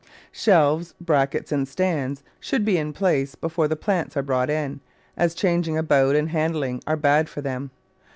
Shelves, 0.31 0.95
brackets, 0.99 1.51
and 1.51 1.67
stands 1.67 2.23
should 2.39 2.65
be 2.65 2.79
in 2.79 2.91
place 2.91 3.35
be 3.35 3.47
fore 3.49 3.67
the 3.67 3.75
plants 3.75 4.17
are 4.17 4.23
brought 4.23 4.49
in, 4.49 4.79
as 5.15 5.35
changing 5.35 5.77
about 5.77 6.15
and 6.15 6.29
handling 6.31 6.81
are 6.87 6.97
bad 6.97 7.29
for 7.29 7.41
them. 7.41 7.69